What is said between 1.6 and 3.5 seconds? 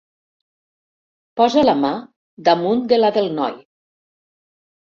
la mà damunt de la del